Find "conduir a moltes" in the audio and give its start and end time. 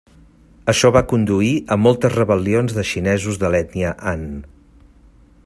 1.11-2.15